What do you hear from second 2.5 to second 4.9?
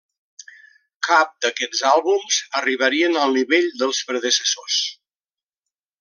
arribarien al nivell dels predecessors.